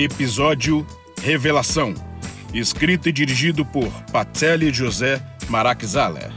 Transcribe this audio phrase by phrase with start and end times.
[0.00, 0.86] Episódio
[1.20, 1.92] Revelação.
[2.54, 6.30] Escrito e dirigido por Patelli José Marakzaler.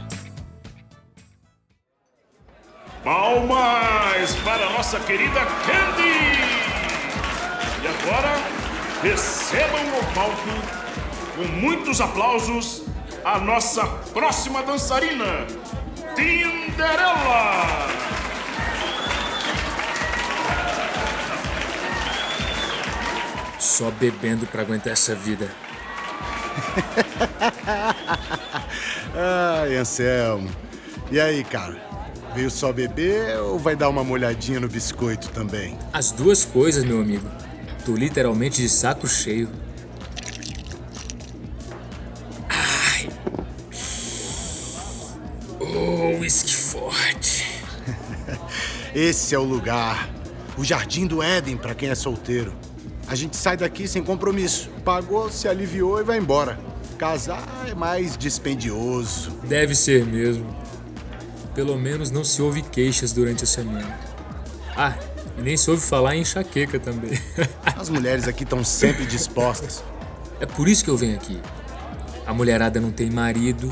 [3.04, 6.10] Palmas para a nossa querida Candy!
[7.84, 8.34] E agora,
[9.00, 10.50] recebam no palco,
[11.36, 12.82] com muitos aplausos,
[13.24, 15.46] a nossa próxima dançarina,
[16.16, 17.92] Tinderela!
[23.72, 25.50] Só bebendo pra aguentar essa vida.
[29.16, 30.50] Ai, Anselmo.
[31.10, 31.80] E aí, cara?
[32.34, 35.78] Veio só beber ou vai dar uma molhadinha no biscoito também?
[35.90, 37.26] As duas coisas, meu amigo.
[37.86, 39.48] Tô literalmente de saco cheio.
[42.50, 43.08] Ai.
[45.58, 47.46] Oh, uísque forte.
[48.94, 50.10] Esse é o lugar.
[50.58, 52.54] O Jardim do Éden para quem é solteiro.
[53.12, 54.70] A gente sai daqui sem compromisso.
[54.82, 56.58] Pagou, se aliviou e vai embora.
[56.96, 59.32] Casar é mais dispendioso.
[59.44, 60.46] Deve ser mesmo.
[61.54, 64.00] Pelo menos não se ouve queixas durante a semana.
[64.74, 64.96] Ah,
[65.36, 67.10] e nem se ouve falar em enxaqueca também.
[67.78, 69.84] As mulheres aqui estão sempre dispostas.
[70.40, 71.38] É por isso que eu venho aqui.
[72.26, 73.70] A mulherada não tem marido.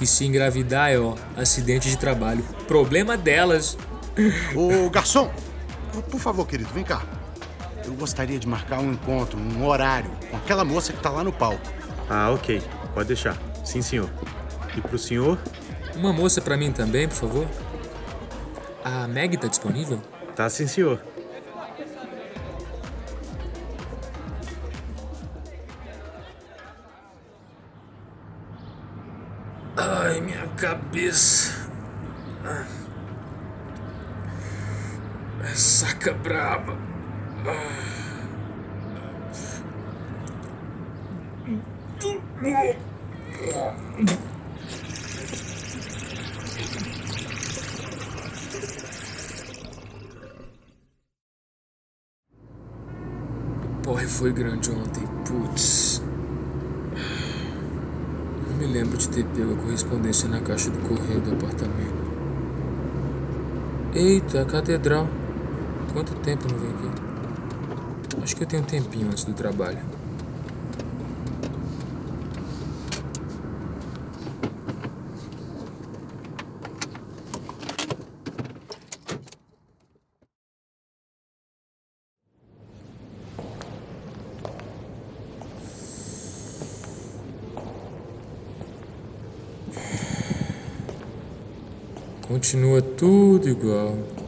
[0.00, 2.42] E se engravidar é, ó, acidente de trabalho.
[2.66, 3.76] Problema delas.
[4.56, 5.30] Ô, garçom!
[6.10, 7.19] Por favor, querido, vem cá.
[7.90, 11.32] Eu gostaria de marcar um encontro, um horário, com aquela moça que tá lá no
[11.32, 11.60] palco.
[12.08, 12.62] Ah, ok.
[12.94, 13.36] Pode deixar.
[13.64, 14.08] Sim, senhor.
[14.76, 15.36] E pro senhor?
[15.96, 17.48] Uma moça pra mim também, por favor.
[18.84, 20.00] A Meg tá disponível?
[20.36, 21.02] Tá, sim, senhor.
[29.76, 31.68] Ai, minha cabeça.
[32.44, 32.66] Ah.
[35.56, 36.78] Saca braba.
[37.40, 37.44] O
[53.82, 56.02] porre foi grande ontem, putz.
[58.46, 62.10] Não me lembro de ter pego a correspondência na caixa do correio do apartamento.
[63.94, 65.08] Eita, a catedral.
[65.94, 67.09] Quanto tempo não vem aqui?
[68.22, 69.78] Acho que eu tenho um tempinho antes do trabalho.
[92.28, 94.19] Continua tudo igual.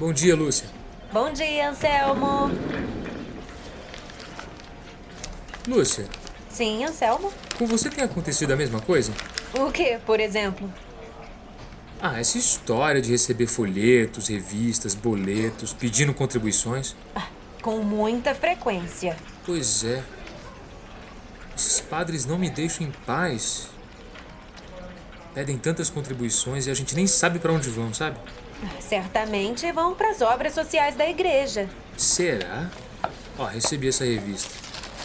[0.00, 0.66] Bom dia, Lúcia.
[1.12, 2.50] Bom dia, Anselmo.
[5.68, 6.06] Lúcia,
[6.48, 7.30] Sim, Anselmo.
[7.58, 9.12] com você tem acontecido a mesma coisa?
[9.52, 10.72] O que, por exemplo?
[12.00, 16.96] Ah, essa história de receber folhetos, revistas, boletos, pedindo contribuições.
[17.60, 19.18] Com muita frequência.
[19.44, 20.02] Pois é.
[21.54, 23.68] Esses padres não me deixam em paz.
[25.34, 28.18] Pedem tantas contribuições e a gente nem sabe pra onde vão, sabe?
[28.80, 31.68] Certamente vão para as obras sociais da igreja.
[31.96, 32.68] Será?
[33.38, 34.50] Ó, recebi essa revista.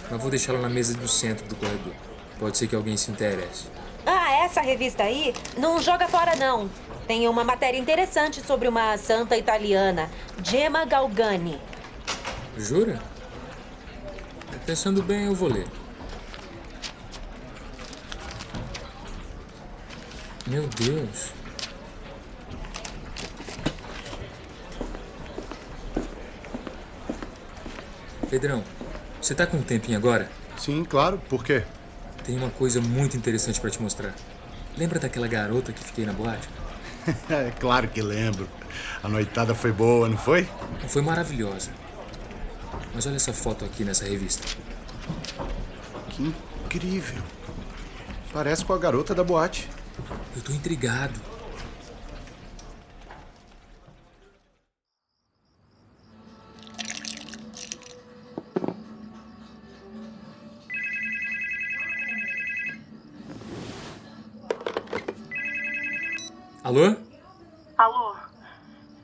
[0.09, 1.93] Mas vou deixá-la na mesa do centro do corredor.
[2.39, 3.67] Pode ser que alguém se interesse.
[4.05, 6.69] Ah, essa revista aí não joga fora não.
[7.07, 10.09] Tem uma matéria interessante sobre uma santa italiana,
[10.43, 11.59] Gemma Galgani.
[12.57, 12.99] Jura?
[14.65, 15.67] Pensando bem, eu vou ler.
[20.47, 21.31] Meu Deus.
[28.29, 28.63] Pedrão,
[29.19, 30.29] você tá com um tempinho agora?
[30.57, 31.17] Sim, claro.
[31.29, 31.63] Por quê?
[32.23, 34.13] Tem uma coisa muito interessante pra te mostrar.
[34.77, 36.47] Lembra daquela garota que fiquei na boate?
[37.29, 38.49] É claro que lembro.
[39.03, 40.49] A noitada foi boa, não foi?
[40.87, 41.69] Foi maravilhosa.
[42.93, 44.47] Mas olha essa foto aqui nessa revista.
[46.09, 47.21] Que incrível.
[48.33, 49.69] Parece com a garota da boate.
[50.35, 51.13] Eu tô intrigado.
[66.61, 66.97] Alô?
[67.77, 68.15] Alô?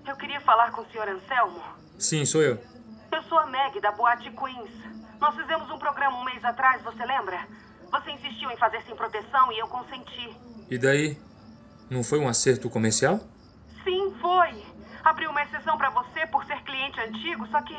[0.05, 1.07] Eu queria falar com o Sr.
[1.07, 1.61] Anselmo.
[1.97, 2.61] Sim, sou eu.
[3.09, 4.71] Eu sou a Meg, da Boate Queens.
[5.17, 7.47] Nós fizemos um programa um mês atrás, você lembra?
[7.89, 10.35] Você insistiu em fazer sem proteção e eu consenti.
[10.71, 11.17] E daí?
[11.89, 13.19] Não foi um acerto comercial?
[13.83, 14.63] Sim, foi.
[15.03, 17.75] Abri uma exceção pra você por ser cliente antigo, só que.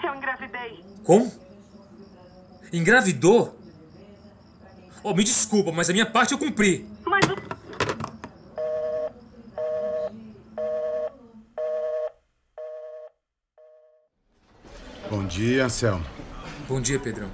[0.00, 0.84] Eu engravidei.
[1.02, 1.28] Como?
[2.72, 3.58] Engravidou?
[5.02, 6.88] Oh, me desculpa, mas a minha parte eu cumpri.
[7.04, 7.36] Mas o.
[15.10, 16.06] Bom dia, Anselmo.
[16.68, 17.28] Bom dia, Pedrão.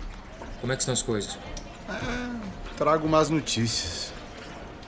[0.63, 1.39] Como é que estão as coisas?
[2.77, 4.13] Trago más notícias.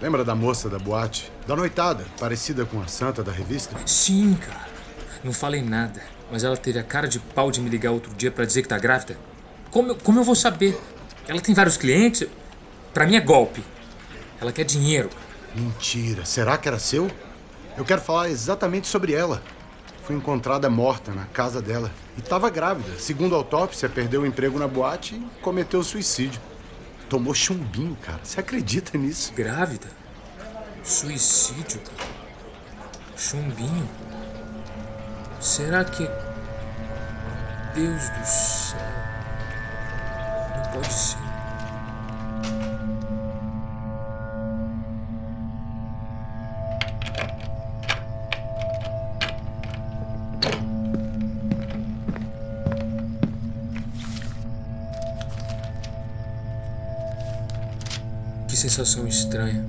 [0.00, 1.30] Lembra da moça da boate?
[1.46, 3.76] Da noitada, parecida com a santa da revista?
[3.86, 4.66] Sim, cara.
[5.22, 8.32] Não falei nada, mas ela teve a cara de pau de me ligar outro dia
[8.32, 9.16] pra dizer que tá grávida.
[9.70, 10.76] Como eu, como eu vou saber?
[11.28, 12.28] Ela tem vários clientes.
[12.92, 13.62] Pra mim é golpe.
[14.40, 15.08] Ela quer dinheiro.
[15.54, 16.24] Mentira.
[16.24, 17.08] Será que era seu?
[17.78, 19.40] Eu quero falar exatamente sobre ela.
[20.02, 21.92] Foi encontrada morta na casa dela.
[22.16, 22.98] E estava grávida.
[22.98, 26.40] Segundo a autópsia, perdeu o emprego na boate e cometeu suicídio.
[27.08, 28.20] Tomou chumbinho, cara.
[28.22, 29.32] Você acredita nisso?
[29.32, 29.86] Grávida?
[30.82, 31.80] Suicídio?
[31.80, 32.10] cara?
[33.16, 33.88] Chumbinho?
[35.40, 36.08] Será que.
[37.74, 38.80] Deus do céu.
[40.56, 41.25] Não pode ser.
[58.68, 59.64] Sensação estranha.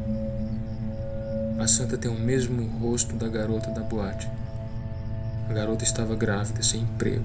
[1.59, 4.27] A santa tem o mesmo rosto da garota da boate.
[5.47, 7.23] A garota estava grávida, sem emprego.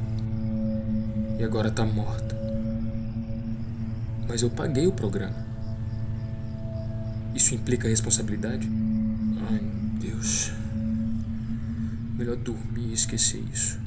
[1.39, 2.37] E agora está morta.
[4.29, 5.47] Mas eu paguei o programa.
[7.35, 8.69] Isso implica responsabilidade?
[9.51, 10.53] Ai, meu Deus.
[12.19, 13.81] Melhor dormir e esquecer isso.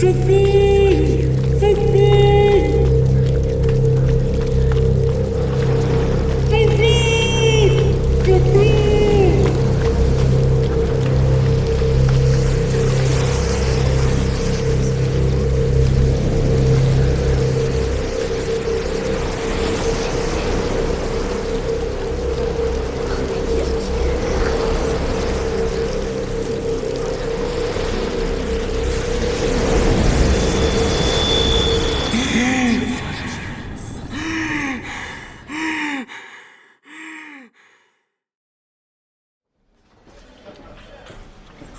[0.00, 0.79] to be.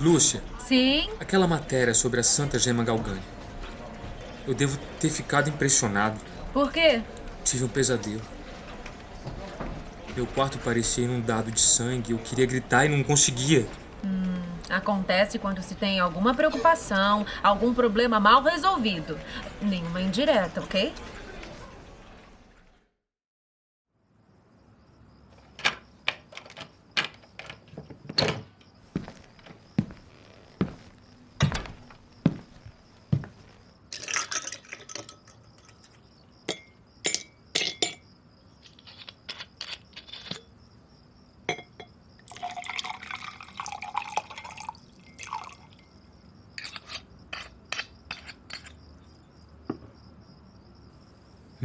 [0.02, 3.22] Lúcia, Sim, aquela matéria sobre a Santa Gema Galgani.
[4.48, 6.20] Eu devo ter ficado impressionado.
[6.52, 7.04] por quê?
[7.44, 8.22] Tive um pesadelo.
[10.16, 12.14] Meu quarto parecia inundado de sangue.
[12.14, 13.68] Eu queria gritar e não conseguia.
[14.72, 19.20] Acontece quando se tem alguma preocupação, algum problema mal resolvido.
[19.62, 20.94] Nenhuma indireta, ok?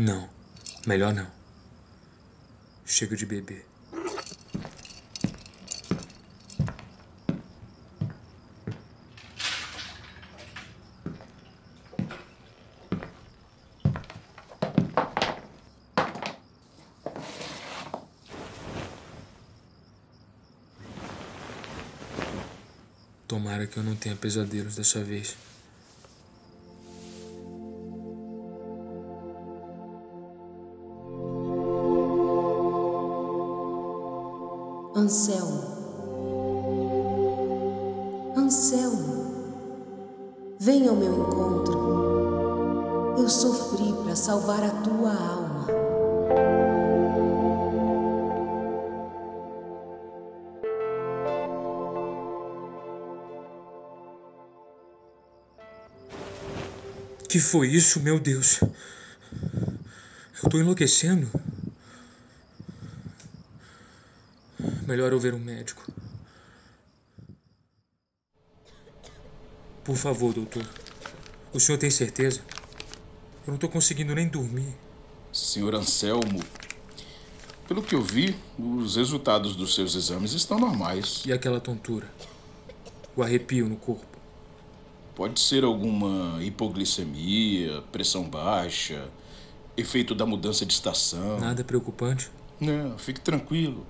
[0.06, 0.28] Não,
[0.86, 1.26] melhor não.
[2.84, 3.66] Chega de beber.
[23.26, 25.36] Tomara que eu não tenha pesadelos dessa vez.
[35.06, 35.62] Anselmo.
[38.36, 39.14] Anselmo.
[40.58, 43.14] Venha ao meu encontro.
[43.16, 45.68] Eu sofri para salvar a tua alma.
[57.28, 58.58] Que foi isso, meu Deus?
[60.42, 61.30] Eu tô enlouquecendo.
[64.86, 65.84] Melhor eu ver um médico.
[69.82, 70.64] Por favor, doutor.
[71.52, 72.40] O senhor tem certeza?
[73.44, 74.74] Eu não tô conseguindo nem dormir.
[75.32, 76.40] Senhor Anselmo,
[77.66, 81.24] pelo que eu vi, os resultados dos seus exames estão normais.
[81.26, 82.06] E aquela tontura?
[83.16, 84.06] O arrepio no corpo?
[85.16, 89.08] Pode ser alguma hipoglicemia, pressão baixa,
[89.76, 91.40] efeito da mudança de estação.
[91.40, 92.30] Nada preocupante?
[92.60, 93.84] Não, fique tranquilo.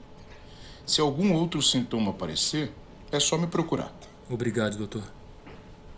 [0.86, 2.72] Se algum outro sintoma aparecer,
[3.10, 3.92] é só me procurar.
[4.30, 5.02] Obrigado, doutor.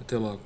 [0.01, 0.41] Até logo.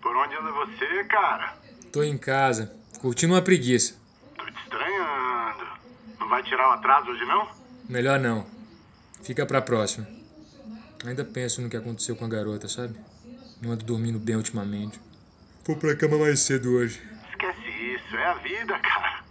[0.00, 1.54] Por onde anda você, cara?
[1.92, 3.96] Tô em casa, curtindo uma preguiça.
[4.34, 5.66] Tô te estranhando.
[6.18, 7.46] Não vai tirar o atraso hoje, não?
[7.86, 8.46] Melhor não.
[9.22, 10.06] Fica pra próxima.
[11.04, 12.98] Ainda penso no que aconteceu com a garota, sabe?
[13.60, 15.00] Não ando dormindo bem ultimamente.
[15.64, 17.02] Vou pra cama mais cedo hoje.
[17.30, 19.24] Esquece isso, é a vida, cara.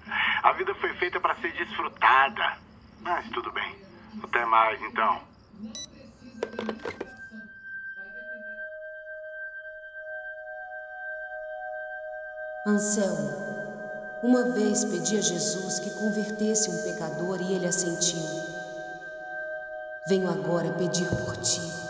[0.43, 2.57] A vida foi feita para ser desfrutada.
[3.01, 3.75] Mas tudo bem.
[4.21, 5.21] Até mais, então.
[12.67, 13.31] Anselmo,
[14.23, 18.19] uma vez pedi a Jesus que convertesse um pecador e ele assentiu.
[20.09, 21.86] Venho agora pedir por ti.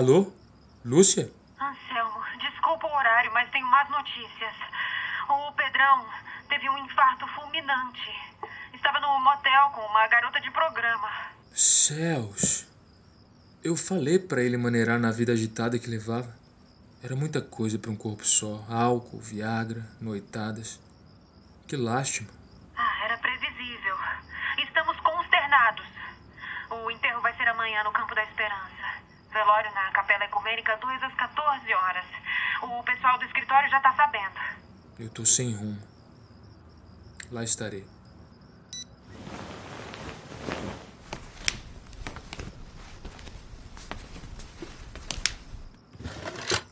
[0.00, 0.32] Alô?
[0.82, 1.30] Lúcia?
[1.60, 4.54] Anselmo, desculpa o horário, mas tenho más notícias.
[5.28, 6.06] O Pedrão
[6.48, 8.10] teve um infarto fulminante.
[8.72, 11.06] Estava no motel com uma garota de programa.
[11.54, 12.66] Céus!
[13.62, 16.34] Eu falei pra ele maneirar na vida agitada que levava.
[17.02, 20.80] Era muita coisa pra um corpo só: álcool, viagra, noitadas.
[21.68, 22.30] Que lástima.
[22.74, 23.98] Ah, era previsível.
[24.64, 25.84] Estamos consternados.
[26.70, 28.80] O enterro vai ser amanhã no Campo da Esperança.
[29.32, 32.04] Velório na Capela Ecumênica, 2 às 14 horas.
[32.62, 34.40] O pessoal do escritório já tá sabendo.
[34.98, 35.80] Eu tô sem rumo.
[37.30, 37.86] Lá estarei.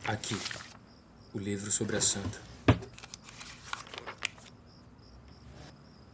[0.05, 0.35] Aqui,
[1.33, 2.41] o livro sobre a santa.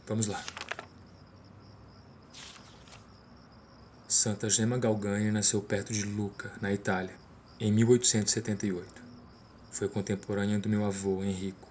[0.06, 0.44] Vamos lá.
[4.26, 7.14] Santa Gemma Galgani nasceu perto de Lucca, na Itália,
[7.60, 8.84] em 1878.
[9.70, 11.70] Foi contemporânea do meu avô, Henrico.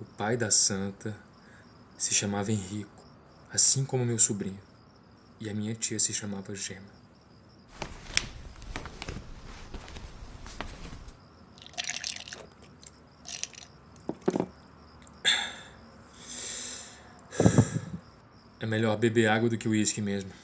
[0.00, 1.14] O pai da santa
[1.98, 3.04] se chamava Henrico,
[3.52, 4.58] assim como meu sobrinho,
[5.38, 6.80] e a minha tia se chamava Gemma.
[18.58, 20.43] É melhor beber água do que uísque mesmo.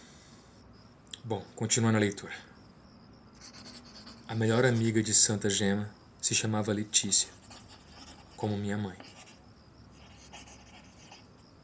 [1.30, 2.34] Bom, continuando a leitura.
[4.26, 5.88] A melhor amiga de Santa Gema
[6.20, 7.28] se chamava Letícia,
[8.36, 8.98] como minha mãe.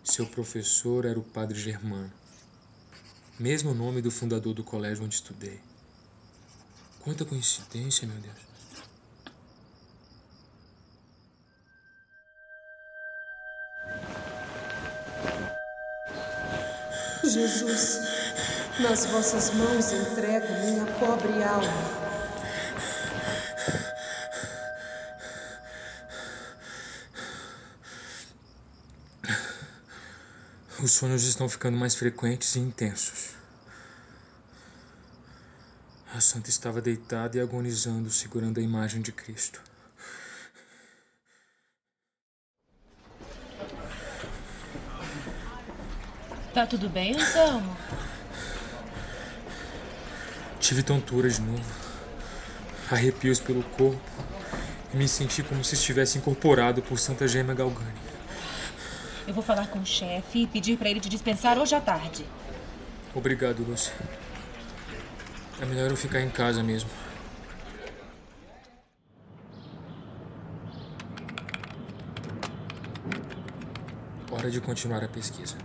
[0.04, 2.12] Seu professor era o padre Germano,
[3.40, 5.60] mesmo nome do fundador do colégio onde estudei.
[7.00, 8.36] Quanta coincidência, meu Deus.
[17.24, 17.98] Jesus,
[18.80, 22.06] nas vossas mãos entrego minha pobre alma.
[30.82, 33.30] Os sonhos estão ficando mais frequentes e intensos.
[36.14, 39.60] A santa estava deitada e agonizando, segurando a imagem de Cristo.
[46.52, 47.76] Tá tudo bem, Anselmo?
[50.66, 51.62] Tive tontura de novo,
[52.90, 54.02] arrepios pelo corpo
[54.92, 57.94] e me senti como se estivesse incorporado por Santa Gema Galgani.
[59.28, 62.26] Eu vou falar com o chefe e pedir pra ele te dispensar hoje à tarde.
[63.14, 63.94] Obrigado, Lúcia.
[65.60, 66.90] É melhor eu ficar em casa mesmo.
[74.32, 75.56] Hora de continuar a pesquisa.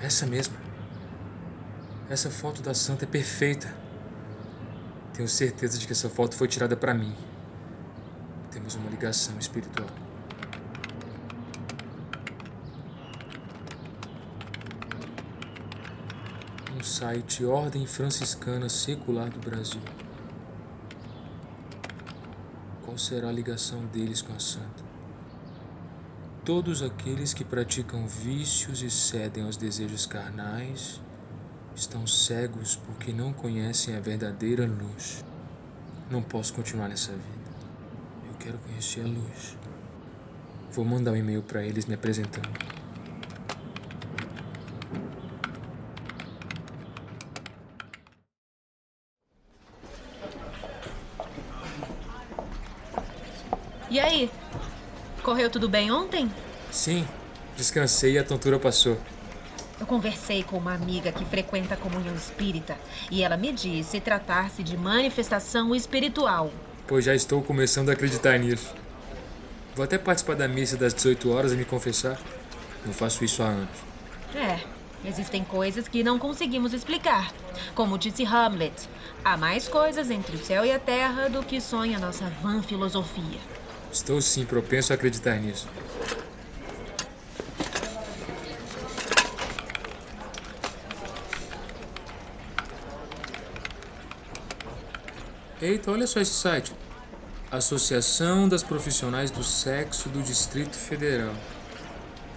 [0.00, 0.73] Essa mesma.
[2.08, 3.74] Essa foto da santa é perfeita.
[5.14, 7.14] Tenho certeza de que essa foto foi tirada para mim.
[8.50, 9.88] Temos uma ligação espiritual.
[16.76, 19.80] Um site Ordem Franciscana Secular do Brasil.
[22.84, 24.84] Qual será a ligação deles com a santa?
[26.44, 31.00] Todos aqueles que praticam vícios e cedem aos desejos carnais
[31.74, 35.24] estão cegos porque não conhecem a verdadeira luz.
[36.10, 37.50] Não posso continuar nessa vida.
[38.26, 39.56] Eu quero conhecer a luz.
[40.70, 42.48] Vou mandar um e-mail para eles me apresentando.
[53.90, 54.30] E aí?
[55.22, 56.28] Correu tudo bem ontem?
[56.70, 57.06] Sim,
[57.56, 58.98] descansei e a tontura passou.
[59.80, 62.76] Eu conversei com uma amiga que frequenta a comunhão espírita
[63.10, 66.52] e ela me disse tratar-se de manifestação espiritual.
[66.86, 68.72] Pois já estou começando a acreditar nisso.
[69.74, 72.20] Vou até participar da missa das 18 horas e me confessar.
[72.86, 73.68] Não faço isso há anos.
[74.34, 74.60] É,
[75.04, 77.32] existem coisas que não conseguimos explicar.
[77.74, 78.88] Como disse Hamlet,
[79.24, 83.40] há mais coisas entre o céu e a terra do que sonha nossa vã filosofia.
[83.90, 85.68] Estou sim propenso a acreditar nisso.
[95.64, 96.74] Eita, olha só esse site.
[97.50, 101.32] Associação das Profissionais do Sexo do Distrito Federal.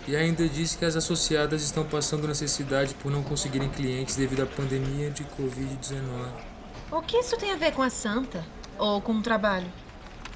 [0.08, 4.46] E ainda diz que as associadas estão passando necessidade por não conseguirem clientes devido à
[4.46, 6.00] pandemia de Covid-19.
[6.90, 8.46] O que isso tem a ver com a santa?
[8.80, 9.68] Ou com o trabalho?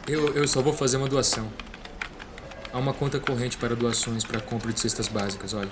[0.05, 1.47] Eu, eu só vou fazer uma doação.
[2.73, 5.71] Há uma conta corrente para doações para compra de cestas básicas, olha.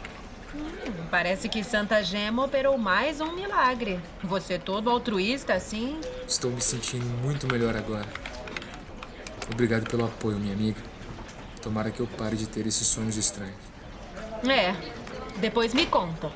[0.56, 4.00] Hum, parece que Santa Gema operou mais um milagre.
[4.24, 6.00] Você todo altruísta assim?
[6.28, 8.08] Estou me sentindo muito melhor agora.
[9.52, 10.82] Obrigado pelo apoio, minha amiga.
[11.62, 13.56] Tomara que eu pare de ter esses sonhos estranhos.
[14.48, 14.74] É.
[15.38, 16.32] Depois me conta.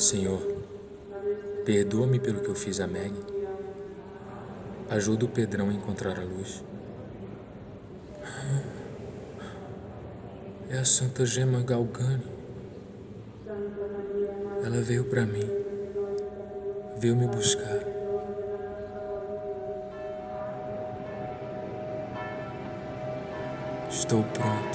[0.00, 0.40] Senhor,
[1.62, 3.12] perdoa-me pelo que eu fiz a Meg.
[4.88, 6.64] Ajuda o Pedrão a encontrar a luz.
[10.70, 12.24] É a Santa Gema Galgani.
[14.64, 15.48] Ela veio para mim.
[16.98, 17.80] Veio me buscar.
[23.90, 24.69] Estou pronto.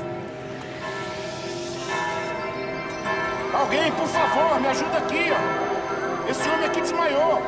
[3.85, 6.29] Alguém, por favor, me ajuda aqui, ó.
[6.29, 7.39] Esse homem aqui desmaiou.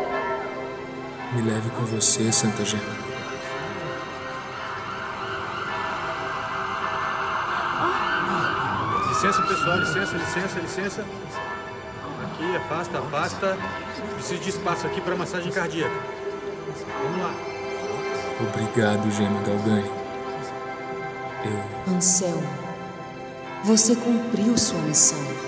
[1.33, 2.83] Me leve com você, Santa Gema.
[9.09, 11.05] Licença, pessoal, licença, licença, licença.
[12.23, 13.57] Aqui, afasta, afasta.
[14.13, 15.95] Preciso de espaço aqui para massagem cardíaca.
[17.01, 17.33] Vamos lá.
[18.41, 19.91] Obrigado, Gema Galgani.
[21.45, 21.95] Eu.
[21.95, 22.47] Anselmo,
[23.63, 25.47] você cumpriu sua missão.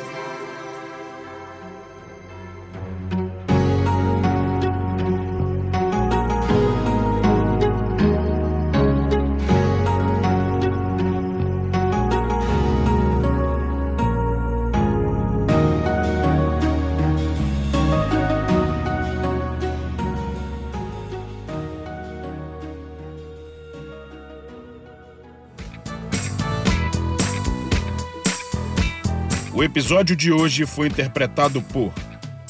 [29.60, 31.92] O episódio de hoje foi interpretado por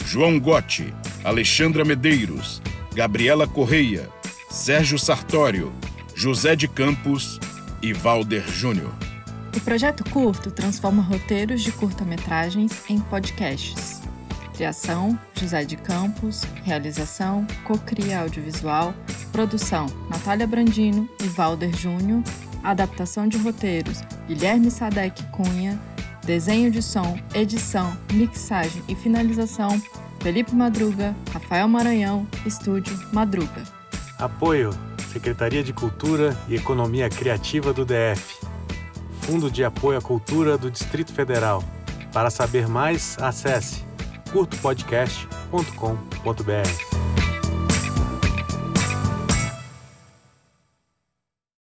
[0.05, 0.93] João Gotti,
[1.23, 2.61] Alexandra Medeiros,
[2.93, 4.07] Gabriela Correia,
[4.47, 5.73] Sérgio Sartório,
[6.13, 7.39] José de Campos
[7.81, 8.93] e Valder Júnior.
[9.57, 14.03] O projeto curto transforma roteiros de curta-metragens em podcasts.
[14.53, 16.43] Criação: José de Campos.
[16.63, 18.93] Realização: Cocria Audiovisual.
[19.31, 22.21] Produção: Natália Brandino e Valder Júnior.
[22.63, 25.81] Adaptação de roteiros: Guilherme Sadek Cunha.
[26.23, 29.82] Desenho de som, edição, mixagem e finalização:
[30.21, 33.63] Felipe Madruga, Rafael Maranhão, Estúdio Madruga.
[34.17, 34.71] Apoio:
[35.12, 38.38] Secretaria de Cultura e Economia Criativa do DF.
[39.21, 41.63] Fundo de Apoio à Cultura do Distrito Federal.
[42.12, 43.84] Para saber mais, acesse
[44.32, 46.88] curtopodcast.com.br.